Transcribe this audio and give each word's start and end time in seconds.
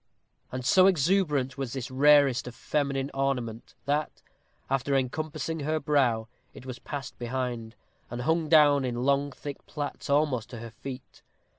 And 0.51 0.65
so 0.65 0.87
exuberant 0.87 1.59
was 1.59 1.73
this 1.73 1.91
rarest 1.91 2.47
feminine 2.51 3.11
ornament, 3.13 3.75
that, 3.85 4.23
after 4.67 4.95
encompassing 4.95 5.59
her 5.59 5.79
brow, 5.79 6.27
it 6.55 6.65
was 6.65 6.79
passed 6.79 7.19
behind, 7.19 7.75
and 8.09 8.23
hung 8.23 8.49
down 8.49 8.83
in 8.83 9.03
long 9.03 9.31
thick 9.31 9.63
plaits 9.67 10.09
almost 10.09 10.49
to 10.49 10.57
her 10.57 10.71
feet. 10.71 11.21